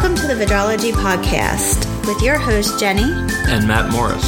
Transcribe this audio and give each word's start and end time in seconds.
Welcome 0.00 0.14
to 0.18 0.28
the 0.28 0.44
Vegology 0.46 0.92
Podcast 0.92 1.84
with 2.06 2.22
your 2.22 2.38
host, 2.38 2.78
Jenny. 2.78 3.02
And 3.48 3.66
Matt 3.66 3.90
Morris. 3.90 4.24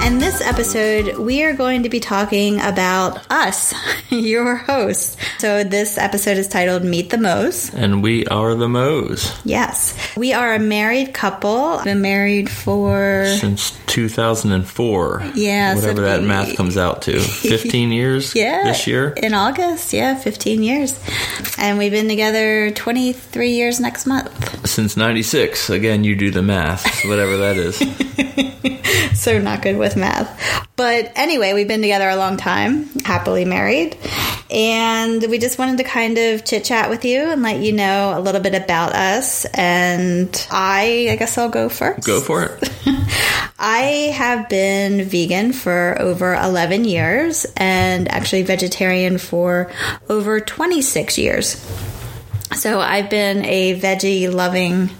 And 0.00 0.22
this 0.22 0.40
episode, 0.40 1.18
we 1.18 1.42
are 1.42 1.52
going 1.54 1.82
to 1.82 1.88
be 1.88 1.98
talking 1.98 2.60
about 2.60 3.26
us, 3.28 3.74
your 4.10 4.54
hosts. 4.54 5.16
So 5.42 5.64
this 5.64 5.98
episode 5.98 6.36
is 6.36 6.46
titled 6.46 6.84
Meet 6.84 7.10
the 7.10 7.18
Moes. 7.18 7.74
And 7.74 8.00
we 8.00 8.24
are 8.28 8.54
the 8.54 8.68
Moes. 8.68 9.36
Yes. 9.44 9.92
We 10.16 10.32
are 10.32 10.54
a 10.54 10.60
married 10.60 11.14
couple. 11.14 11.80
Been 11.82 12.00
married 12.00 12.48
for 12.48 13.26
since 13.40 13.76
2004. 13.88 15.32
Yeah, 15.34 15.74
whatever 15.74 15.96
so 15.96 16.02
that 16.02 16.20
we- 16.20 16.28
math 16.28 16.56
comes 16.56 16.76
out 16.76 17.02
to. 17.02 17.18
15 17.20 17.90
years 17.90 18.36
yeah, 18.36 18.62
this 18.62 18.86
year. 18.86 19.14
in 19.16 19.34
August. 19.34 19.92
Yeah, 19.92 20.16
15 20.16 20.62
years. 20.62 20.96
And 21.58 21.76
we've 21.76 21.90
been 21.90 22.06
together 22.06 22.70
23 22.70 23.50
years 23.50 23.80
next 23.80 24.06
month. 24.06 24.64
Since 24.64 24.96
96. 24.96 25.70
Again, 25.70 26.04
you 26.04 26.14
do 26.14 26.30
the 26.30 26.42
math, 26.42 27.04
whatever 27.04 27.38
that 27.38 27.56
is. 27.56 27.78
so 29.20 29.40
not 29.40 29.62
good 29.62 29.76
with 29.76 29.96
math. 29.96 30.68
But 30.76 31.12
anyway, 31.16 31.52
we've 31.52 31.68
been 31.68 31.82
together 31.82 32.08
a 32.08 32.16
long 32.16 32.36
time, 32.36 32.86
happily 33.04 33.44
married. 33.44 33.96
And 34.52 35.24
we 35.30 35.38
just 35.38 35.58
wanted 35.58 35.78
to 35.78 35.84
kind 35.84 36.18
of 36.18 36.44
chit 36.44 36.64
chat 36.64 36.90
with 36.90 37.06
you 37.06 37.22
and 37.22 37.42
let 37.42 37.60
you 37.60 37.72
know 37.72 38.12
a 38.14 38.20
little 38.20 38.40
bit 38.40 38.54
about 38.54 38.94
us. 38.94 39.46
And 39.46 40.46
I, 40.50 41.08
I 41.10 41.16
guess 41.16 41.38
I'll 41.38 41.48
go 41.48 41.70
first. 41.70 42.06
Go 42.06 42.20
for 42.20 42.44
it. 42.44 42.70
I 43.58 44.12
have 44.14 44.50
been 44.50 45.04
vegan 45.04 45.52
for 45.52 45.96
over 45.98 46.34
11 46.34 46.84
years 46.84 47.46
and 47.56 48.10
actually 48.10 48.42
vegetarian 48.42 49.16
for 49.16 49.72
over 50.10 50.40
26 50.40 51.16
years. 51.16 51.56
So 52.54 52.80
I've 52.80 53.08
been 53.08 53.46
a 53.46 53.80
veggie 53.80 54.32
loving 54.32 54.90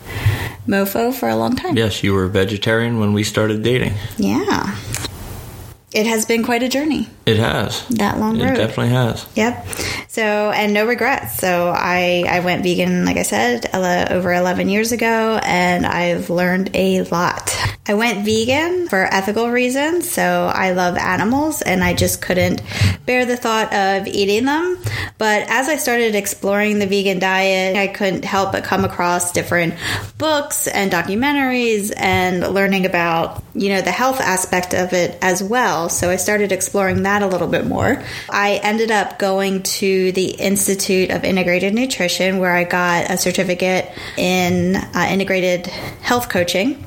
mofo 0.67 1.13
for 1.13 1.29
a 1.29 1.37
long 1.37 1.57
time. 1.57 1.77
Yes, 1.77 2.03
you 2.03 2.15
were 2.15 2.27
vegetarian 2.29 2.99
when 2.99 3.13
we 3.13 3.25
started 3.25 3.63
dating. 3.63 3.93
Yeah. 4.17 4.77
It 5.95 6.07
has 6.07 6.25
been 6.25 6.43
quite 6.43 6.63
a 6.63 6.69
journey, 6.69 7.07
It 7.27 7.37
has. 7.37 7.87
that 7.89 8.19
long 8.19 8.41
It 8.41 8.45
road. 8.45 8.57
definitely 8.57 8.91
has. 8.95 9.27
Yep. 9.35 9.67
So, 10.09 10.23
and 10.51 10.73
no 10.73 10.87
regrets. 10.87 11.37
So, 11.37 11.69
I 11.77 12.25
I 12.29 12.41
went 12.41 12.63
vegan, 12.63 13.05
like 13.05 13.17
I 13.19 13.23
said, 13.23 13.69
over 13.75 14.33
11 14.33 14.69
years 14.69 14.93
ago, 14.93 15.39
and 15.43 15.85
I've 15.87 16.31
learned 16.31 16.71
a 16.75 17.03
lot. 17.05 17.55
I 17.87 17.95
went 17.95 18.25
vegan 18.25 18.89
for 18.89 19.05
ethical 19.13 19.51
reasons. 19.51 20.09
So, 20.11 20.51
I 20.55 20.73
love 20.73 20.97
animals, 20.97 21.61
and 21.63 21.83
I 21.85 21.95
just 21.95 22.23
couldn't 22.23 22.63
bear 23.07 23.25
the 23.27 23.37
thought 23.37 23.73
of 23.75 24.07
eating 24.07 24.45
them. 24.47 24.79
But 25.19 25.45
as 25.51 25.69
I 25.69 25.77
started 25.77 26.15
exploring 26.15 26.79
the 26.79 26.87
vegan 26.87 27.19
diet, 27.19 27.77
I 27.77 27.87
couldn't 27.89 28.25
help 28.25 28.53
but 28.53 28.65
come 28.65 28.85
across 28.85 29.33
different 29.33 29.75
books 30.19 30.67
and 30.69 30.91
documentaries 30.93 31.93
and 31.97 32.41
learning 32.55 32.87
about, 32.87 33.43
you 33.55 33.69
know, 33.69 33.83
the 33.83 33.91
health 33.91 34.21
aspect 34.21 34.75
of 34.75 34.93
it 34.93 35.19
as 35.21 35.43
well. 35.43 35.89
So 35.89 36.09
I 36.09 36.17
started 36.17 36.53
exploring 36.53 37.03
that 37.03 37.23
a 37.23 37.27
little 37.27 37.49
bit 37.49 37.67
more. 37.67 38.03
I 38.31 38.61
ended 38.63 38.91
up 38.91 39.19
going 39.19 39.63
to 39.63 40.13
the 40.13 40.31
Institute 40.31 41.11
of 41.11 41.23
Integrative 41.23 41.73
Nutrition 41.75 42.39
where 42.39 42.53
I 42.53 42.65
got 42.65 43.11
a 43.11 43.19
certificate 43.19 43.91
in 44.17 44.77
uh, 44.77 45.09
integrated 45.11 45.67
health 45.67 46.29
coaching. 46.29 46.85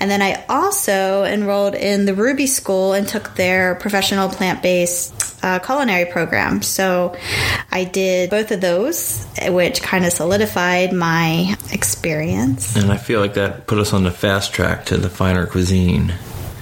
And 0.00 0.10
then 0.10 0.22
I 0.22 0.44
also 0.48 1.24
enrolled 1.24 1.74
in 1.74 2.04
the 2.04 2.12
Rouxbe 2.12 2.48
School 2.48 2.94
and 2.94 3.06
took 3.06 3.34
their 3.34 3.76
professional 3.76 4.28
plant 4.28 4.62
based 4.62 5.27
uh, 5.42 5.58
culinary 5.58 6.06
program. 6.06 6.62
So 6.62 7.16
I 7.70 7.84
did 7.84 8.30
both 8.30 8.50
of 8.50 8.60
those, 8.60 9.26
which 9.48 9.82
kind 9.82 10.04
of 10.04 10.12
solidified 10.12 10.92
my 10.92 11.56
experience. 11.72 12.76
And 12.76 12.92
I 12.92 12.96
feel 12.96 13.20
like 13.20 13.34
that 13.34 13.66
put 13.66 13.78
us 13.78 13.92
on 13.92 14.04
the 14.04 14.10
fast 14.10 14.52
track 14.52 14.86
to 14.86 14.96
the 14.96 15.10
finer 15.10 15.46
cuisine. 15.46 16.14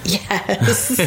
Yes. 0.07 0.99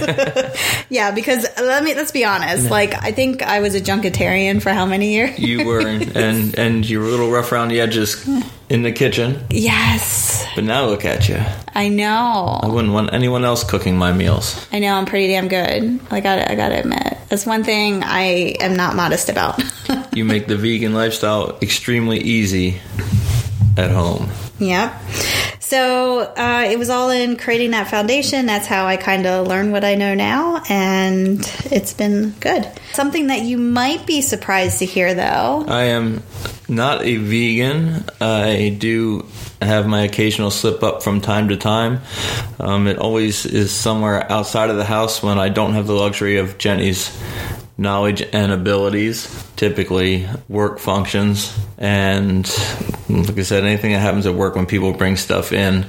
yeah, 0.91 1.11
because 1.11 1.47
let 1.59 1.83
me 1.83 1.95
let's 1.95 2.13
be 2.13 2.25
honest. 2.25 2.71
Like 2.71 2.95
I 3.03 3.13
think 3.13 3.43
I 3.43 3.61
was 3.61 3.75
a 3.75 3.81
junketarian 3.81 4.61
for 4.63 4.71
how 4.71 4.87
many 4.87 5.15
years? 5.15 5.39
You 5.39 5.65
were, 5.65 5.81
and 5.87 6.59
and 6.59 6.89
you 6.89 7.01
were 7.01 7.07
a 7.07 7.11
little 7.11 7.31
rough 7.31 7.51
around 7.53 7.69
the 7.69 7.81
edges 7.81 8.29
in 8.69 8.83
the 8.83 8.93
kitchen, 8.93 9.45
yes. 9.51 10.47
but 10.55 10.65
now 10.65 10.87
look 10.87 11.05
at 11.05 11.29
you. 11.29 11.43
I 11.75 11.89
know. 11.89 12.61
I 12.63 12.69
wouldn't 12.69 12.93
want 12.93 13.13
anyone 13.13 13.45
else 13.45 13.65
cooking 13.65 13.97
my 13.97 14.13
meals. 14.13 14.67
I 14.73 14.79
know 14.79 14.95
I'm 14.95 15.07
pretty 15.07 15.29
damn 15.29 15.49
good. 15.49 16.01
I 16.11 16.21
got 16.21 16.51
I 16.51 16.55
got 16.55 16.69
to 16.69 16.81
admit. 16.81 17.19
That's 17.31 17.47
one 17.47 17.65
thing 17.65 18.03
I 18.03 18.57
am 18.61 18.75
not 18.77 18.95
modest 18.95 19.29
about. 19.29 19.63
You 20.13 20.25
make 20.25 20.49
the 20.49 20.57
vegan 20.57 20.93
lifestyle 20.93 21.57
extremely 21.63 22.19
easy 22.19 22.81
at 23.77 23.93
home. 23.93 24.29
Yep. 24.59 24.93
So 25.61 26.21
uh, 26.21 26.67
it 26.69 26.81
was 26.81 26.91
all 26.91 27.11
in 27.11 27.37
creating 27.37 27.71
that 27.71 27.89
foundation. 27.89 28.47
That's 28.47 28.67
how 28.67 28.87
I 28.87 28.97
kind 28.97 29.25
of 29.25 29.47
learned 29.47 29.71
what 29.71 29.85
I 29.85 29.95
know 29.95 30.15
now, 30.15 30.63
and 30.69 31.39
it's 31.67 31.93
been 31.93 32.31
good. 32.41 32.69
Something 32.93 33.29
that 33.29 33.43
you 33.43 33.57
might 33.57 34.05
be 34.05 34.21
surprised 34.21 34.81
to 34.81 34.85
hear, 34.85 35.15
though. 35.15 35.65
I 35.69 35.85
am 35.85 36.25
not 36.71 37.03
a 37.03 37.17
vegan. 37.17 38.05
I 38.21 38.75
do 38.79 39.27
have 39.61 39.87
my 39.87 40.03
occasional 40.03 40.51
slip 40.51 40.83
up 40.83 41.03
from 41.03 41.21
time 41.21 41.49
to 41.49 41.57
time. 41.57 42.01
Um, 42.59 42.87
it 42.87 42.97
always 42.97 43.45
is 43.45 43.73
somewhere 43.73 44.31
outside 44.31 44.71
of 44.71 44.77
the 44.77 44.85
house 44.85 45.23
when 45.23 45.39
I 45.39 45.49
don't 45.49 45.75
have 45.75 45.87
the 45.87 45.95
luxury 45.95 46.39
of 46.39 46.57
Jenny's 46.57 47.15
knowledge 47.77 48.23
and 48.33 48.53
abilities, 48.53 49.45
typically 49.57 50.29
work 50.49 50.79
functions. 50.79 51.59
And 51.79 52.49
like 53.09 53.39
I 53.39 53.43
said, 53.43 53.65
anything 53.65 53.93
that 53.93 54.01
happens 54.01 54.27
at 54.27 54.35
work 54.35 54.55
when 54.55 54.67
people 54.67 54.93
bring 54.93 55.17
stuff 55.17 55.53
in 55.53 55.87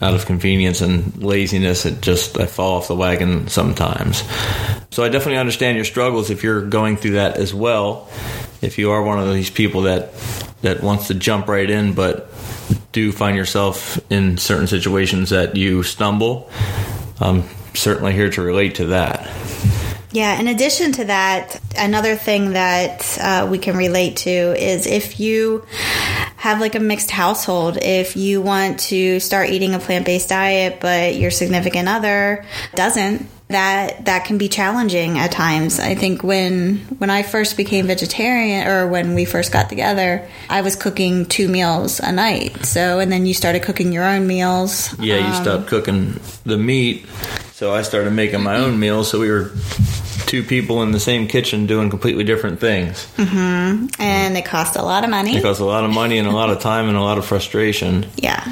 out 0.00 0.14
of 0.14 0.26
convenience 0.26 0.80
and 0.80 1.22
laziness, 1.22 1.86
it 1.86 2.00
just, 2.00 2.38
I 2.38 2.46
fall 2.46 2.78
off 2.78 2.88
the 2.88 2.96
wagon 2.96 3.46
sometimes. 3.46 4.24
So 4.90 5.04
I 5.04 5.08
definitely 5.08 5.38
understand 5.38 5.76
your 5.76 5.84
struggles 5.84 6.30
if 6.30 6.42
you're 6.42 6.66
going 6.66 6.96
through 6.96 7.12
that 7.12 7.36
as 7.36 7.54
well. 7.54 8.10
If 8.62 8.78
you 8.78 8.92
are 8.92 9.02
one 9.02 9.18
of 9.18 9.32
these 9.34 9.50
people 9.50 9.82
that 9.82 10.14
that 10.62 10.82
wants 10.82 11.08
to 11.08 11.14
jump 11.14 11.48
right 11.48 11.68
in, 11.68 11.94
but 11.94 12.32
do 12.92 13.10
find 13.10 13.36
yourself 13.36 14.00
in 14.10 14.38
certain 14.38 14.66
situations 14.66 15.30
that 15.30 15.56
you 15.56 15.82
stumble, 15.82 16.50
I'm 17.20 17.44
certainly 17.74 18.12
here 18.12 18.30
to 18.30 18.42
relate 18.42 18.76
to 18.76 18.86
that. 18.86 19.28
Yeah, 20.12 20.38
in 20.38 20.46
addition 20.46 20.92
to 20.92 21.04
that, 21.06 21.58
another 21.76 22.16
thing 22.16 22.52
that 22.52 23.18
uh, 23.18 23.48
we 23.50 23.58
can 23.58 23.76
relate 23.76 24.16
to 24.18 24.30
is 24.30 24.86
if 24.86 25.18
you 25.18 25.64
have 26.36 26.60
like 26.60 26.74
a 26.74 26.80
mixed 26.80 27.10
household, 27.10 27.78
if 27.80 28.14
you 28.14 28.42
want 28.42 28.80
to 28.80 29.20
start 29.20 29.48
eating 29.48 29.74
a 29.74 29.78
plant 29.78 30.04
based 30.04 30.28
diet, 30.28 30.80
but 30.80 31.14
your 31.14 31.30
significant 31.30 31.88
other 31.88 32.44
doesn't, 32.74 33.26
that 33.52 34.04
that 34.06 34.24
can 34.24 34.38
be 34.38 34.48
challenging 34.48 35.18
at 35.18 35.32
times. 35.32 35.78
I 35.78 35.94
think 35.94 36.22
when 36.22 36.78
when 36.98 37.10
I 37.10 37.22
first 37.22 37.56
became 37.56 37.86
vegetarian 37.86 38.66
or 38.66 38.88
when 38.88 39.14
we 39.14 39.24
first 39.24 39.52
got 39.52 39.68
together, 39.68 40.28
I 40.50 40.62
was 40.62 40.76
cooking 40.76 41.26
two 41.26 41.48
meals 41.48 42.00
a 42.00 42.12
night. 42.12 42.64
So 42.64 42.98
and 42.98 43.10
then 43.10 43.26
you 43.26 43.34
started 43.34 43.62
cooking 43.62 43.92
your 43.92 44.04
own 44.04 44.26
meals. 44.26 44.98
Yeah, 44.98 45.18
you 45.18 45.34
um, 45.34 45.42
stopped 45.42 45.66
cooking 45.68 46.20
the 46.44 46.58
meat, 46.58 47.06
so 47.52 47.72
I 47.72 47.82
started 47.82 48.12
making 48.12 48.42
my 48.42 48.56
own 48.56 48.78
meals. 48.80 49.10
So 49.10 49.20
we 49.20 49.30
were 49.30 49.52
two 50.26 50.42
people 50.42 50.82
in 50.82 50.92
the 50.92 51.00
same 51.00 51.28
kitchen 51.28 51.66
doing 51.66 51.90
completely 51.90 52.24
different 52.24 52.58
things. 52.58 53.06
Mm-hmm. 53.16 54.00
and 54.00 54.36
it 54.36 54.46
cost 54.46 54.76
a 54.76 54.82
lot 54.82 55.04
of 55.04 55.10
money. 55.10 55.36
It 55.36 55.42
costs 55.42 55.60
a 55.60 55.64
lot 55.66 55.84
of 55.84 55.90
money 55.90 56.16
and 56.16 56.26
a 56.26 56.30
lot 56.30 56.48
of 56.48 56.60
time 56.60 56.88
and 56.88 56.96
a 56.96 57.02
lot 57.02 57.18
of 57.18 57.26
frustration. 57.26 58.06
Yeah. 58.16 58.42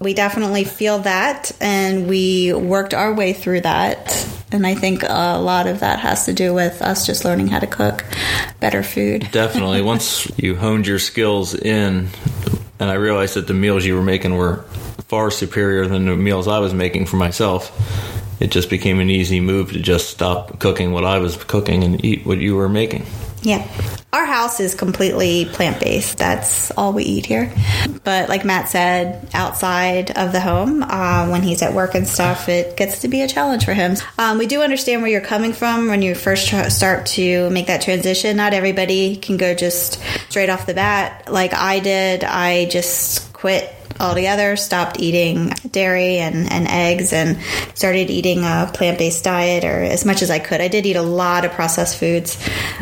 We 0.00 0.14
definitely 0.14 0.64
feel 0.64 1.00
that, 1.00 1.50
and 1.60 2.08
we 2.08 2.52
worked 2.52 2.94
our 2.94 3.12
way 3.12 3.32
through 3.32 3.62
that. 3.62 4.28
And 4.52 4.66
I 4.66 4.74
think 4.74 5.02
a 5.02 5.38
lot 5.38 5.66
of 5.66 5.80
that 5.80 5.98
has 5.98 6.24
to 6.26 6.32
do 6.32 6.54
with 6.54 6.80
us 6.80 7.04
just 7.04 7.24
learning 7.24 7.48
how 7.48 7.58
to 7.58 7.66
cook 7.66 8.04
better 8.60 8.82
food. 8.82 9.28
Definitely. 9.32 9.82
Once 9.94 10.30
you 10.38 10.54
honed 10.54 10.86
your 10.86 10.98
skills 10.98 11.54
in, 11.54 12.08
and 12.78 12.90
I 12.90 12.94
realized 12.94 13.34
that 13.34 13.46
the 13.46 13.54
meals 13.54 13.84
you 13.84 13.96
were 13.96 14.02
making 14.02 14.36
were 14.36 14.64
far 15.08 15.30
superior 15.30 15.86
than 15.86 16.06
the 16.06 16.16
meals 16.16 16.46
I 16.46 16.60
was 16.60 16.72
making 16.72 17.06
for 17.06 17.16
myself, 17.16 17.72
it 18.40 18.50
just 18.50 18.70
became 18.70 19.00
an 19.00 19.10
easy 19.10 19.40
move 19.40 19.72
to 19.72 19.80
just 19.80 20.10
stop 20.10 20.60
cooking 20.60 20.92
what 20.92 21.04
I 21.04 21.18
was 21.18 21.36
cooking 21.36 21.82
and 21.82 22.04
eat 22.04 22.24
what 22.24 22.38
you 22.38 22.54
were 22.54 22.68
making. 22.68 23.04
Yeah. 23.42 23.66
Our 24.12 24.24
house 24.24 24.58
is 24.58 24.74
completely 24.74 25.44
plant 25.44 25.80
based. 25.80 26.16
That's 26.18 26.70
all 26.72 26.92
we 26.92 27.04
eat 27.04 27.26
here. 27.26 27.52
But 28.04 28.28
like 28.28 28.44
Matt 28.44 28.68
said, 28.68 29.28
outside 29.34 30.10
of 30.16 30.32
the 30.32 30.40
home, 30.40 30.82
uh, 30.82 31.28
when 31.28 31.42
he's 31.42 31.60
at 31.60 31.74
work 31.74 31.94
and 31.94 32.08
stuff, 32.08 32.48
it 32.48 32.76
gets 32.76 33.02
to 33.02 33.08
be 33.08 33.20
a 33.20 33.28
challenge 33.28 33.64
for 33.66 33.74
him. 33.74 33.96
Um, 34.18 34.38
we 34.38 34.46
do 34.46 34.62
understand 34.62 35.02
where 35.02 35.10
you're 35.10 35.20
coming 35.20 35.52
from 35.52 35.88
when 35.88 36.00
you 36.00 36.14
first 36.14 36.48
tr- 36.48 36.70
start 36.70 37.06
to 37.06 37.50
make 37.50 37.66
that 37.66 37.82
transition. 37.82 38.36
Not 38.36 38.54
everybody 38.54 39.16
can 39.16 39.36
go 39.36 39.54
just 39.54 40.00
straight 40.30 40.48
off 40.48 40.66
the 40.66 40.74
bat 40.74 41.30
like 41.30 41.52
I 41.52 41.80
did. 41.80 42.24
I 42.24 42.64
just 42.66 43.32
quit 43.34 43.72
altogether, 44.00 44.56
stopped 44.56 45.00
eating 45.00 45.48
dairy 45.70 46.18
and, 46.18 46.50
and 46.50 46.68
eggs, 46.68 47.12
and 47.12 47.38
started 47.74 48.10
eating 48.10 48.40
a 48.44 48.70
plant 48.72 48.98
based 48.98 49.24
diet 49.24 49.64
or 49.64 49.82
as 49.82 50.04
much 50.04 50.22
as 50.22 50.30
I 50.30 50.38
could. 50.38 50.60
I 50.60 50.68
did 50.68 50.86
eat 50.86 50.96
a 50.96 51.02
lot 51.02 51.44
of 51.44 51.52
processed 51.52 51.98
foods 51.98 52.36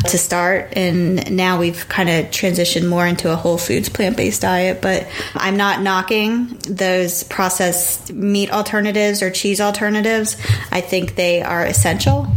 to 0.05 0.17
start, 0.17 0.73
and 0.75 1.35
now 1.35 1.59
we've 1.59 1.87
kind 1.89 2.09
of 2.09 2.25
transitioned 2.25 2.87
more 2.87 3.05
into 3.05 3.31
a 3.31 3.35
whole 3.35 3.57
foods 3.57 3.89
plant 3.89 4.17
based 4.17 4.41
diet. 4.41 4.81
But 4.81 5.07
I'm 5.35 5.57
not 5.57 5.81
knocking 5.81 6.57
those 6.67 7.23
processed 7.23 8.13
meat 8.13 8.51
alternatives 8.51 9.21
or 9.21 9.31
cheese 9.31 9.61
alternatives. 9.61 10.37
I 10.71 10.81
think 10.81 11.15
they 11.15 11.41
are 11.41 11.65
essential 11.65 12.27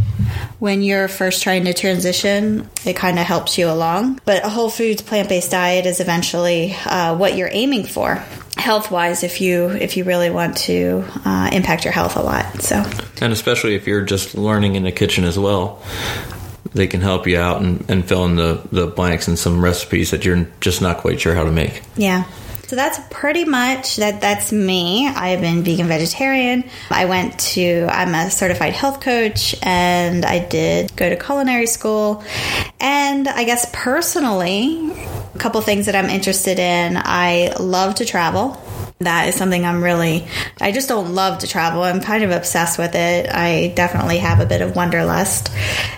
when 0.61 0.83
you're 0.83 1.07
first 1.07 1.41
trying 1.41 1.65
to 1.65 1.73
transition, 1.73 2.69
it 2.85 2.95
kind 2.95 3.17
of 3.17 3.25
helps 3.25 3.57
you 3.57 3.67
along. 3.67 4.21
But 4.25 4.45
a 4.45 4.49
whole 4.49 4.69
foods 4.69 5.01
plant 5.01 5.27
based 5.27 5.49
diet 5.49 5.87
is 5.87 5.99
eventually 5.99 6.75
uh, 6.85 7.15
what 7.17 7.35
you're 7.35 7.49
aiming 7.51 7.85
for 7.85 8.23
health 8.61 8.91
wise 8.91 9.23
if 9.23 9.41
you 9.41 9.69
if 9.69 9.97
you 9.97 10.03
really 10.03 10.29
want 10.29 10.55
to 10.57 11.03
uh, 11.25 11.49
impact 11.51 11.83
your 11.83 11.93
health 11.93 12.15
a 12.15 12.21
lot. 12.21 12.61
So 12.61 12.75
and 13.21 13.33
especially 13.33 13.75
if 13.75 13.87
you're 13.87 14.03
just 14.03 14.35
learning 14.35 14.75
in 14.75 14.83
the 14.83 14.91
kitchen 14.91 15.23
as 15.23 15.37
well. 15.37 15.81
They 16.73 16.87
can 16.87 17.01
help 17.01 17.27
you 17.27 17.37
out 17.37 17.61
and, 17.61 17.83
and 17.89 18.07
fill 18.07 18.23
in 18.23 18.37
the, 18.37 18.61
the 18.71 18.87
blanks 18.87 19.27
and 19.27 19.37
some 19.37 19.61
recipes 19.61 20.11
that 20.11 20.23
you're 20.23 20.47
just 20.61 20.81
not 20.81 20.99
quite 20.99 21.19
sure 21.19 21.35
how 21.35 21.43
to 21.43 21.51
make. 21.51 21.81
Yeah. 21.97 22.23
So 22.71 22.77
that's 22.77 23.01
pretty 23.09 23.43
much 23.43 23.97
that 23.97 24.21
that's 24.21 24.53
me. 24.53 25.05
I've 25.05 25.41
been 25.41 25.61
vegan 25.61 25.89
vegetarian. 25.89 26.63
I 26.89 27.03
went 27.03 27.37
to 27.51 27.85
I'm 27.91 28.15
a 28.15 28.31
certified 28.31 28.71
health 28.71 29.01
coach 29.01 29.53
and 29.61 30.23
I 30.23 30.39
did 30.39 30.95
go 30.95 31.09
to 31.09 31.17
culinary 31.17 31.67
school. 31.67 32.23
And 32.79 33.27
I 33.27 33.43
guess 33.43 33.69
personally, 33.73 34.93
couple 35.41 35.59
things 35.61 35.87
that 35.87 35.95
I'm 35.95 36.09
interested 36.09 36.59
in. 36.59 36.97
I 36.97 37.53
love 37.59 37.95
to 37.95 38.05
travel 38.05 38.61
that 39.03 39.27
is 39.27 39.35
something 39.35 39.65
I'm 39.65 39.83
really, 39.83 40.27
I 40.59 40.71
just 40.71 40.87
don't 40.87 41.13
love 41.13 41.39
to 41.39 41.47
travel. 41.47 41.83
I'm 41.83 42.01
kind 42.01 42.23
of 42.23 42.31
obsessed 42.31 42.77
with 42.77 42.95
it. 42.95 43.29
I 43.29 43.73
definitely 43.75 44.19
have 44.19 44.39
a 44.39 44.45
bit 44.45 44.61
of 44.61 44.75
wanderlust. 44.75 45.51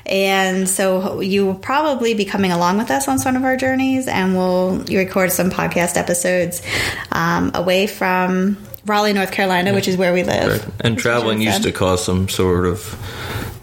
And 0.05 0.67
so 0.67 1.21
you 1.21 1.45
will 1.45 1.55
probably 1.55 2.13
be 2.13 2.25
coming 2.25 2.51
along 2.51 2.77
with 2.77 2.91
us 2.91 3.07
on 3.07 3.19
some 3.19 3.35
of 3.35 3.43
our 3.43 3.57
journeys, 3.57 4.07
and 4.07 4.35
we'll 4.35 4.79
record 4.85 5.31
some 5.31 5.49
podcast 5.49 5.97
episodes 5.97 6.61
um, 7.11 7.51
away 7.53 7.87
from 7.87 8.57
Raleigh, 8.85 9.13
North 9.13 9.31
Carolina, 9.31 9.73
which 9.73 9.87
is 9.87 9.97
where 9.97 10.13
we 10.13 10.23
live. 10.23 10.63
Right. 10.63 10.75
And 10.81 10.97
traveling 10.97 11.41
used 11.41 11.63
to 11.63 11.71
cause 11.71 12.03
some 12.03 12.29
sort 12.29 12.65
of 12.65 12.79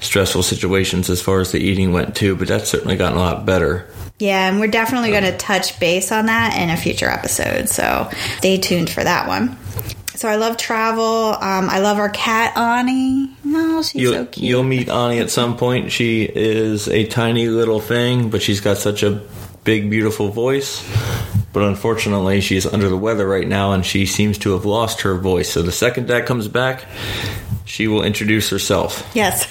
stressful 0.01 0.43
situations 0.43 1.11
as 1.11 1.21
far 1.21 1.41
as 1.41 1.53
the 1.53 1.59
eating 1.59 1.93
went 1.93 2.17
too, 2.17 2.37
but 2.37 2.49
that's 2.49 2.71
certainly 2.71 2.97
gotten 2.97 3.19
a 3.19 3.21
lot 3.21 3.45
better. 3.45 3.87
Yeah, 4.21 4.49
and 4.49 4.61
we're 4.61 4.69
definitely 4.69 5.11
going 5.11 5.25
to 5.25 5.37
touch 5.37 5.81
base 5.81 6.13
on 6.13 6.27
that 6.27 6.59
in 6.59 6.69
a 6.69 6.77
future 6.77 7.09
episode. 7.09 7.71
So 7.71 8.11
stay 8.39 8.59
tuned 8.59 8.91
for 8.91 9.03
that 9.03 9.27
one. 9.27 9.57
So 10.15 10.29
I 10.29 10.37
love 10.37 10.59
travel. 10.59 11.05
Um, 11.33 11.71
I 11.71 11.79
love 11.79 11.97
our 11.97 12.11
cat 12.11 12.55
Ani. 12.55 13.35
Oh, 13.47 13.83
she's 13.83 14.03
you'll, 14.03 14.13
so 14.13 14.27
cute. 14.27 14.47
You'll 14.47 14.63
meet 14.63 14.91
Ani 14.91 15.19
at 15.21 15.31
some 15.31 15.57
point. 15.57 15.91
She 15.91 16.25
is 16.25 16.87
a 16.89 17.07
tiny 17.07 17.49
little 17.49 17.81
thing, 17.81 18.29
but 18.29 18.43
she's 18.43 18.61
got 18.61 18.77
such 18.77 19.03
a 19.03 19.23
big, 19.65 19.89
beautiful 19.89 20.29
voice. 20.29 20.87
But 21.55 21.63
unfortunately, 21.63 22.43
she's 22.43 22.67
under 22.67 22.91
the 22.91 22.99
weather 22.99 23.27
right 23.27 23.49
now, 23.49 23.73
and 23.73 23.85
she 23.85 24.05
seems 24.05 24.37
to 24.39 24.53
have 24.53 24.67
lost 24.67 25.01
her 25.01 25.17
voice. 25.17 25.51
So 25.51 25.63
the 25.63 25.73
second 25.73 26.09
that 26.09 26.27
comes 26.27 26.47
back, 26.47 26.85
she 27.71 27.87
will 27.87 28.03
introduce 28.03 28.51
herself. 28.51 29.09
Yes. 29.15 29.47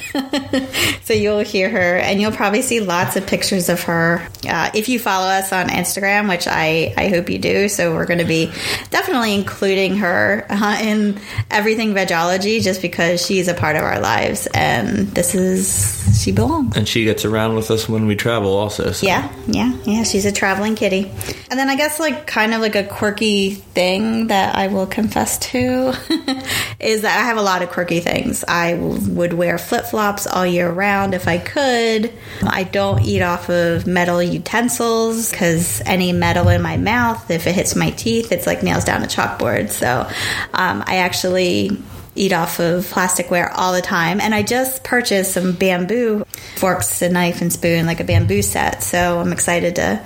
so 1.05 1.13
you'll 1.13 1.39
hear 1.39 1.69
her, 1.69 1.97
and 1.97 2.19
you'll 2.19 2.33
probably 2.33 2.61
see 2.61 2.81
lots 2.81 3.15
of 3.15 3.25
pictures 3.25 3.69
of 3.69 3.81
her 3.83 4.27
uh, 4.45 4.69
if 4.75 4.89
you 4.89 4.99
follow 4.99 5.27
us 5.27 5.53
on 5.53 5.69
Instagram, 5.69 6.27
which 6.27 6.45
I, 6.45 6.93
I 6.97 7.07
hope 7.07 7.29
you 7.29 7.39
do. 7.39 7.69
So 7.69 7.95
we're 7.95 8.05
going 8.05 8.19
to 8.19 8.25
be 8.25 8.47
definitely 8.89 9.35
including 9.35 9.95
her 9.97 10.45
uh, 10.49 10.77
in 10.81 11.17
everything 11.49 11.93
vegology 11.93 12.61
just 12.61 12.81
because 12.81 13.25
she's 13.25 13.47
a 13.47 13.53
part 13.53 13.77
of 13.77 13.83
our 13.83 14.01
lives, 14.01 14.49
and 14.53 15.07
this 15.07 15.33
is, 15.33 16.21
she 16.21 16.33
belongs. 16.33 16.75
And 16.75 16.89
she 16.89 17.05
gets 17.05 17.23
around 17.23 17.55
with 17.55 17.71
us 17.71 17.87
when 17.87 18.05
we 18.05 18.17
travel, 18.17 18.53
also. 18.53 18.91
So. 18.91 19.07
Yeah, 19.07 19.33
yeah, 19.47 19.73
yeah. 19.85 20.03
She's 20.03 20.25
a 20.25 20.31
traveling 20.33 20.75
kitty. 20.75 21.09
And 21.49 21.57
then 21.57 21.69
I 21.69 21.77
guess, 21.77 22.01
like, 22.01 22.27
kind 22.27 22.53
of 22.53 22.59
like 22.59 22.75
a 22.75 22.83
quirky 22.83 23.51
thing 23.51 24.27
that 24.27 24.57
I 24.57 24.67
will 24.67 24.87
confess 24.87 25.37
to 25.37 25.93
is 26.81 27.03
that 27.03 27.17
I 27.17 27.23
have 27.23 27.37
a 27.37 27.41
lot 27.41 27.61
of 27.61 27.69
quirky 27.69 28.01
things. 28.01 28.08
I 28.47 28.73
would 28.75 29.33
wear 29.33 29.57
flip 29.57 29.85
flops 29.85 30.27
all 30.27 30.45
year 30.45 30.69
round 30.71 31.13
if 31.13 31.27
I 31.27 31.37
could. 31.37 32.13
I 32.43 32.63
don't 32.63 33.01
eat 33.01 33.21
off 33.21 33.49
of 33.49 33.87
metal 33.87 34.21
utensils 34.21 35.31
because 35.31 35.81
any 35.85 36.11
metal 36.13 36.49
in 36.49 36.61
my 36.61 36.77
mouth, 36.77 37.29
if 37.31 37.47
it 37.47 37.55
hits 37.55 37.75
my 37.75 37.91
teeth, 37.91 38.31
it's 38.31 38.47
like 38.47 38.63
nails 38.63 38.85
down 38.85 39.03
a 39.03 39.07
chalkboard. 39.07 39.69
So 39.69 40.09
um, 40.53 40.83
I 40.85 40.97
actually 40.97 41.77
eat 42.15 42.33
off 42.33 42.59
of 42.59 42.85
plasticware 42.85 43.51
all 43.55 43.73
the 43.73 43.81
time. 43.81 44.19
And 44.19 44.35
I 44.35 44.43
just 44.43 44.83
purchased 44.83 45.33
some 45.33 45.53
bamboo 45.53 46.25
forks, 46.55 47.01
a 47.01 47.09
knife 47.09 47.41
and 47.41 47.51
spoon, 47.51 47.85
like 47.85 47.99
a 47.99 48.03
bamboo 48.03 48.41
set. 48.41 48.83
So 48.83 49.19
I'm 49.19 49.31
excited 49.31 49.75
to 49.77 50.03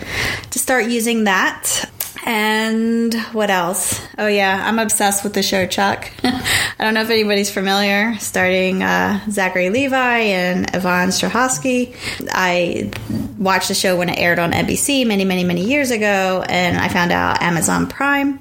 to 0.52 0.60
start 0.60 0.86
using 0.86 1.24
that. 1.26 1.90
And 2.26 3.14
what 3.34 3.50
else? 3.50 4.02
Oh 4.18 4.28
yeah, 4.28 4.62
I'm 4.66 4.80
obsessed 4.80 5.24
with 5.24 5.34
the 5.34 5.44
show 5.44 5.68
Chuck. 5.68 6.10
I 6.24 6.76
don't 6.80 6.94
know 6.94 7.02
if 7.02 7.10
anybody's 7.10 7.52
familiar. 7.52 8.16
Starting 8.20 8.82
uh, 8.82 9.20
Zachary 9.30 9.70
Levi 9.70 10.18
and 10.20 10.74
Yvonne 10.74 11.10
Strahovski. 11.10 11.96
I 12.32 12.92
watched 13.38 13.68
the 13.68 13.74
show 13.74 13.98
when 13.98 14.08
it 14.08 14.18
aired 14.18 14.40
on 14.40 14.54
NBC 14.54 15.06
many, 15.06 15.26
many, 15.26 15.44
many 15.44 15.66
years 15.66 15.92
ago, 15.92 16.46
and 16.48 16.78
I 16.78 16.88
found 16.88 17.12
out 17.12 17.42
Amazon 17.42 17.88
Prime 17.88 18.40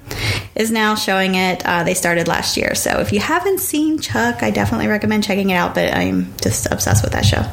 is 0.54 0.70
now 0.70 0.94
showing 0.94 1.34
it. 1.34 1.66
Uh, 1.66 1.82
they 1.82 1.94
started 1.94 2.28
last 2.28 2.56
year, 2.56 2.76
so 2.76 3.00
if 3.00 3.12
you 3.12 3.18
haven't 3.18 3.58
seen 3.58 3.98
Chuck, 3.98 4.44
I 4.44 4.50
definitely 4.50 4.86
recommend 4.86 5.24
checking 5.24 5.50
it 5.50 5.54
out. 5.54 5.74
But 5.74 5.92
I'm 5.92 6.32
just 6.38 6.70
obsessed 6.70 7.02
with 7.02 7.14
that 7.14 7.24
show. 7.24 7.44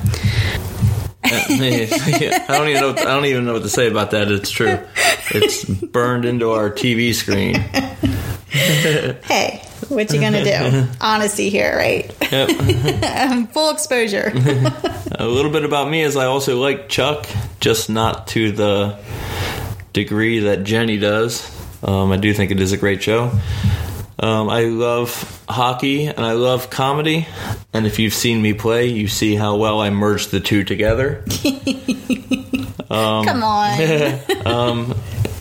I 1.31 2.47
don't 2.47 2.69
even 2.69 2.81
know. 2.81 2.91
I 2.91 3.03
don't 3.03 3.25
even 3.25 3.45
know 3.45 3.53
what 3.53 3.63
to 3.63 3.69
say 3.69 3.87
about 3.87 4.11
that. 4.11 4.31
It's 4.31 4.49
true. 4.49 4.79
It's 5.31 5.63
burned 5.65 6.25
into 6.25 6.51
our 6.51 6.69
TV 6.71 7.13
screen. 7.13 7.55
hey, 8.49 9.61
what 9.89 10.11
you 10.13 10.19
gonna 10.19 10.43
do? 10.43 10.87
Honesty 10.99 11.49
here, 11.49 11.75
right? 11.75 12.13
Yep. 12.31 13.49
Full 13.53 13.71
exposure. 13.71 14.31
a 15.11 15.27
little 15.27 15.51
bit 15.51 15.63
about 15.65 15.89
me 15.89 16.01
is 16.01 16.15
I 16.17 16.25
also 16.25 16.59
like 16.59 16.89
Chuck, 16.89 17.27
just 17.59 17.89
not 17.89 18.27
to 18.29 18.51
the 18.51 18.99
degree 19.93 20.39
that 20.39 20.63
Jenny 20.63 20.97
does. 20.97 21.55
Um, 21.83 22.11
I 22.11 22.17
do 22.17 22.33
think 22.33 22.51
it 22.51 22.59
is 22.59 22.71
a 22.71 22.77
great 22.77 23.01
show. 23.03 23.31
Um, 24.21 24.49
I 24.49 24.63
love 24.65 25.41
hockey 25.47 26.07
and 26.07 26.19
I 26.25 26.33
love 26.33 26.69
comedy. 26.69 27.25
And 27.73 27.87
if 27.87 27.99
you've 27.99 28.13
seen 28.13 28.41
me 28.41 28.53
play, 28.53 28.87
you 28.87 29.07
see 29.07 29.35
how 29.35 29.55
well 29.55 29.79
I 29.79 29.89
merge 29.91 30.27
the 30.27 30.41
two 30.41 30.65
together. 30.65 31.24
um, 32.89 33.25
Come 33.25 33.43
on. 33.43 34.19
um, 34.45 34.95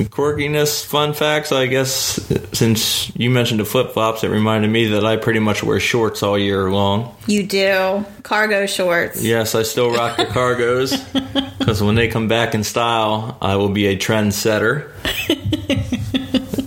quirkiness, 0.04 0.84
fun 0.84 1.12
facts. 1.12 1.52
I 1.52 1.66
guess 1.66 2.20
since 2.52 3.14
you 3.16 3.30
mentioned 3.30 3.60
the 3.60 3.64
flip 3.64 3.92
flops, 3.92 4.24
it 4.24 4.28
reminded 4.28 4.70
me 4.70 4.86
that 4.88 5.04
I 5.04 5.16
pretty 5.16 5.40
much 5.40 5.62
wear 5.62 5.80
shorts 5.80 6.22
all 6.22 6.38
year 6.38 6.70
long. 6.70 7.14
You 7.26 7.46
do 7.46 8.04
cargo 8.22 8.66
shorts. 8.66 9.22
Yes, 9.22 9.54
I 9.54 9.62
still 9.62 9.90
rock 9.92 10.16
the 10.16 10.24
cargos 10.24 10.92
because 11.58 11.82
when 11.82 11.94
they 11.94 12.08
come 12.08 12.28
back 12.28 12.54
in 12.54 12.64
style, 12.64 13.38
I 13.40 13.56
will 13.56 13.70
be 13.70 13.86
a 13.86 13.96
trendsetter. 13.96 14.90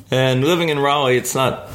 and 0.12 0.44
living 0.44 0.70
in 0.70 0.80
Raleigh, 0.80 1.18
it's 1.18 1.36
not 1.36 1.70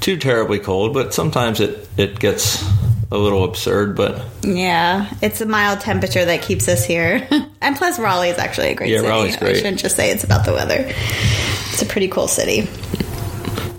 too 0.00 0.16
terribly 0.16 0.58
cold, 0.58 0.94
but 0.94 1.12
sometimes 1.12 1.60
it, 1.60 1.88
it 1.96 2.18
gets 2.18 2.64
a 3.10 3.18
little 3.18 3.44
absurd. 3.44 3.96
But 3.96 4.24
yeah, 4.42 5.12
it's 5.22 5.40
a 5.40 5.46
mild 5.46 5.80
temperature 5.80 6.24
that 6.24 6.42
keeps 6.42 6.68
us 6.68 6.84
here. 6.84 7.26
and 7.60 7.76
plus, 7.76 7.98
Raleigh 7.98 8.30
is 8.30 8.38
actually 8.38 8.68
a 8.68 8.74
great 8.74 8.90
yeah, 8.90 8.98
city. 8.98 9.08
Raleigh's 9.08 9.36
great. 9.36 9.56
I 9.56 9.58
shouldn't 9.58 9.78
just 9.78 9.96
say 9.96 10.10
it's 10.10 10.24
about 10.24 10.44
the 10.44 10.52
weather. 10.52 10.84
It's 10.88 11.82
a 11.82 11.86
pretty 11.86 12.08
cool 12.08 12.28
city. 12.28 12.68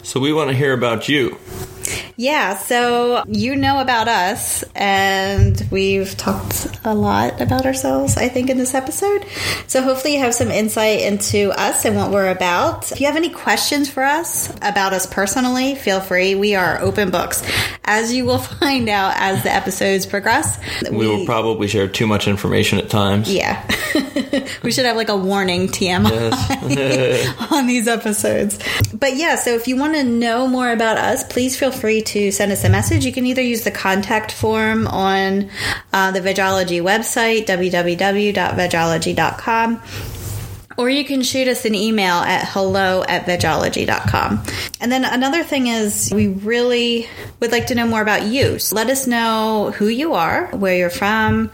So 0.03 0.19
we 0.19 0.33
want 0.33 0.49
to 0.49 0.55
hear 0.55 0.73
about 0.73 1.09
you. 1.09 1.37
Yeah, 2.19 2.57
so 2.57 3.23
you 3.27 3.55
know 3.55 3.79
about 3.79 4.07
us, 4.07 4.63
and 4.73 5.63
we've 5.69 6.17
talked 6.17 6.67
a 6.83 6.95
lot 6.95 7.39
about 7.39 7.67
ourselves, 7.67 8.17
I 8.17 8.27
think, 8.27 8.49
in 8.49 8.57
this 8.57 8.73
episode. 8.73 9.23
So 9.67 9.83
hopefully, 9.83 10.15
you 10.15 10.21
have 10.21 10.33
some 10.33 10.49
insight 10.49 11.01
into 11.01 11.51
us 11.51 11.85
and 11.85 11.95
what 11.95 12.09
we're 12.09 12.31
about. 12.31 12.91
If 12.91 12.99
you 12.99 13.05
have 13.05 13.17
any 13.17 13.29
questions 13.29 13.87
for 13.87 14.01
us 14.01 14.49
about 14.63 14.93
us 14.93 15.05
personally, 15.05 15.75
feel 15.75 16.01
free. 16.01 16.33
We 16.33 16.55
are 16.55 16.81
open 16.81 17.11
books. 17.11 17.43
As 17.85 18.11
you 18.11 18.25
will 18.25 18.39
find 18.59 18.89
out 18.89 19.13
as 19.17 19.43
the 19.43 19.53
episodes 19.53 20.07
progress, 20.07 20.59
we, 20.89 20.97
we 20.97 21.07
will 21.07 21.25
probably 21.27 21.67
share 21.67 21.87
too 21.87 22.07
much 22.07 22.27
information 22.27 22.79
at 22.79 22.89
times. 22.89 23.31
Yeah. 23.31 23.63
we 24.63 24.71
should 24.71 24.85
have 24.85 24.97
like 24.97 25.09
a 25.09 25.15
warning 25.15 25.67
TMI 25.67 26.09
yes. 26.75 27.51
on 27.51 27.67
these 27.67 27.87
episodes. 27.87 28.57
But 28.91 29.17
yeah, 29.17 29.35
so 29.35 29.51
if 29.51 29.67
you 29.67 29.77
want 29.77 29.93
to 29.93 30.03
know 30.03 30.47
more 30.47 30.71
about 30.71 30.97
us, 30.97 31.23
please 31.23 31.55
feel 31.55 31.71
free 31.71 32.01
to 32.07 32.31
send 32.31 32.51
us 32.51 32.63
a 32.63 32.69
message. 32.69 33.05
You 33.05 33.11
can 33.11 33.25
either 33.25 33.41
use 33.41 33.63
the 33.63 33.71
contact 33.71 34.31
form 34.31 34.85
on 34.87 35.49
uh, 35.93 36.11
the 36.11 36.19
Vegology 36.19 36.81
website, 36.81 37.45
www.vegology.com 37.45 40.16
Or 40.77 40.89
you 40.89 41.03
can 41.03 41.23
shoot 41.23 41.47
us 41.47 41.65
an 41.65 41.73
email 41.73 42.15
at 42.15 42.47
hello 42.49 43.03
at 43.07 43.25
vegology.com. 43.25 44.43
And 44.79 44.91
then 44.91 45.03
another 45.03 45.43
thing 45.43 45.67
is 45.67 46.13
we 46.13 46.27
really 46.27 47.09
would 47.39 47.51
like 47.51 47.67
to 47.67 47.75
know 47.75 47.87
more 47.87 48.01
about 48.01 48.25
you. 48.27 48.59
So 48.59 48.75
let 48.75 48.89
us 48.89 49.07
know 49.07 49.73
who 49.75 49.87
you 49.87 50.13
are, 50.13 50.47
where 50.55 50.77
you're 50.77 50.89
from, 50.91 51.49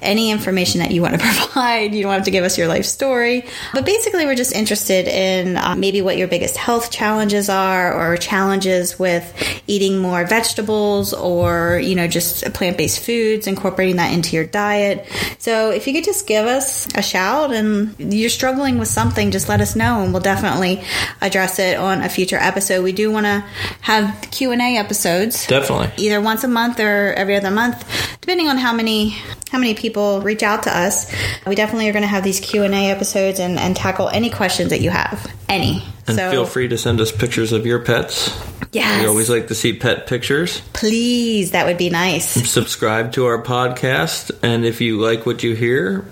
any 0.00 0.30
information 0.30 0.80
that 0.80 0.90
you 0.90 1.02
want 1.02 1.14
to 1.14 1.20
provide. 1.22 1.94
You 1.94 2.02
don't 2.02 2.12
have 2.12 2.24
to 2.24 2.30
give 2.30 2.44
us 2.44 2.56
your 2.56 2.68
life 2.68 2.86
story. 2.86 3.44
But 3.74 3.84
basically, 3.84 4.24
we're 4.24 4.34
just 4.34 4.54
interested 4.54 5.06
in 5.06 5.56
uh, 5.56 5.74
maybe 5.76 6.00
what 6.00 6.16
your 6.16 6.28
biggest 6.28 6.56
health 6.56 6.90
challenges 6.90 7.48
are 7.48 7.92
or 7.92 8.16
challenges 8.16 8.98
with 8.98 9.62
eating 9.66 9.98
more 9.98 10.24
vegetables 10.26 11.12
or, 11.12 11.80
you 11.82 11.94
know, 11.94 12.06
just 12.06 12.52
plant 12.54 12.78
based 12.78 13.04
foods, 13.04 13.46
incorporating 13.46 13.96
that 13.96 14.12
into 14.12 14.34
your 14.34 14.46
diet. 14.46 15.06
So 15.38 15.70
if 15.70 15.86
you 15.86 15.92
could 15.92 16.04
just 16.04 16.26
give 16.26 16.46
us 16.46 16.88
a 16.94 17.02
shout 17.02 17.52
and 17.52 17.94
you're 17.98 18.30
struggling 18.46 18.78
with 18.78 18.86
something, 18.86 19.32
just 19.32 19.48
let 19.48 19.60
us 19.60 19.74
know 19.74 20.04
and 20.04 20.12
we'll 20.12 20.22
definitely 20.22 20.80
address 21.20 21.58
it 21.58 21.76
on 21.76 22.00
a 22.00 22.08
future 22.08 22.36
episode. 22.36 22.84
We 22.84 22.92
do 22.92 23.10
want 23.10 23.26
to 23.26 23.44
have 23.80 24.28
Q&A 24.30 24.76
episodes. 24.76 25.48
Definitely. 25.48 25.90
Either 25.96 26.20
once 26.20 26.44
a 26.44 26.48
month 26.48 26.78
or 26.78 27.12
every 27.14 27.34
other 27.34 27.50
month, 27.50 27.84
depending 28.20 28.48
on 28.48 28.56
how 28.56 28.72
many 28.72 29.16
how 29.50 29.58
many 29.58 29.74
people 29.74 30.20
reach 30.20 30.44
out 30.44 30.64
to 30.64 30.76
us. 30.76 31.12
We 31.44 31.56
definitely 31.56 31.88
are 31.88 31.92
going 31.92 32.02
to 32.02 32.08
have 32.08 32.22
these 32.22 32.38
Q&A 32.38 32.90
episodes 32.90 33.40
and, 33.40 33.58
and 33.58 33.74
tackle 33.74 34.08
any 34.08 34.30
questions 34.30 34.70
that 34.70 34.80
you 34.80 34.90
have. 34.90 35.28
Any. 35.48 35.82
And 36.06 36.16
so 36.16 36.30
feel 36.30 36.46
free 36.46 36.68
to 36.68 36.78
send 36.78 37.00
us 37.00 37.10
pictures 37.10 37.52
of 37.52 37.66
your 37.66 37.80
pets. 37.80 38.30
Yes. 38.76 39.00
We 39.00 39.08
always 39.08 39.30
like 39.30 39.48
to 39.48 39.54
see 39.54 39.72
pet 39.72 40.06
pictures. 40.06 40.60
Please, 40.74 41.52
that 41.52 41.64
would 41.64 41.78
be 41.78 41.88
nice. 41.88 42.28
Subscribe 42.50 43.12
to 43.12 43.24
our 43.24 43.42
podcast, 43.42 44.30
and 44.42 44.66
if 44.66 44.82
you 44.82 45.00
like 45.00 45.24
what 45.24 45.42
you 45.42 45.54
hear, 45.54 46.04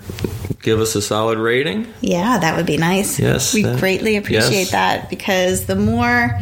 give 0.63 0.79
us 0.79 0.95
a 0.95 1.01
solid 1.01 1.37
rating. 1.37 1.85
Yeah, 2.01 2.39
that 2.39 2.57
would 2.57 2.65
be 2.65 2.77
nice. 2.77 3.19
Yes, 3.19 3.53
We 3.53 3.61
that- 3.63 3.79
greatly 3.79 4.15
appreciate 4.15 4.51
yes. 4.51 4.71
that 4.71 5.09
because 5.11 5.65
the 5.65 5.75
more 5.75 6.39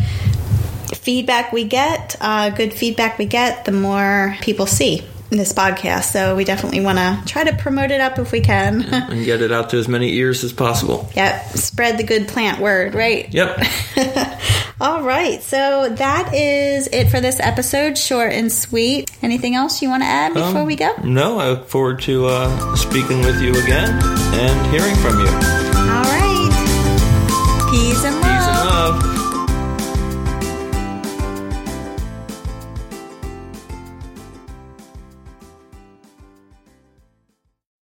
feedback 0.94 1.51
we 1.51 1.65
get, 1.65 2.15
uh, 2.22 2.51
good 2.51 2.74
feedback 2.74 3.18
we 3.18 3.25
get, 3.25 3.65
the 3.65 3.74
more 3.74 4.38
people 4.42 4.65
see 4.65 5.06
this 5.30 5.51
podcast. 5.51 6.12
So 6.12 6.36
we 6.36 6.44
definitely 6.46 6.82
want 6.82 7.00
to 7.00 7.22
try 7.25 7.44
to 7.44 7.53
promote 7.56 7.92
it 7.92 8.00
up 8.00 8.20
if 8.20 8.32
we 8.32 8.39
can. 8.39 8.84
and 8.84 9.25
get 9.25 9.42
it 9.42 9.51
out 9.51 9.72
to 9.72 9.77
as 9.77 9.88
many 9.88 10.13
ears 10.13 10.44
as 10.44 10.53
possible. 10.53 11.10
yep, 11.15 11.44
spread 11.50 11.98
the 11.98 12.03
good 12.03 12.27
plant 12.27 12.60
word, 12.62 12.94
right? 12.96 13.34
Yep. 13.34 13.58
All 14.82 15.03
right, 15.03 15.42
so 15.42 15.89
that 15.89 16.34
is 16.34 16.88
it 16.88 17.10
for 17.10 17.22
this 17.22 17.39
episode, 17.39 17.98
short 17.98 18.34
and 18.34 18.51
sweet. 18.51 19.10
Anything 19.22 19.56
else 19.56 19.82
you 19.82 19.89
want 19.89 20.01
to 20.03 20.08
add 20.08 20.34
before 20.34 20.62
Um, 20.62 20.65
we 20.68 20.75
go? 20.75 20.94
No, 21.03 21.39
I 21.39 21.50
look 21.51 21.70
forward 21.70 22.01
to 22.01 22.25
uh, 22.25 22.75
speaking 22.75 23.20
with 23.22 23.39
you 23.42 23.51
again 23.51 23.89
and 24.34 24.72
hearing 24.75 24.96
from 24.96 25.20
you. 25.20 25.73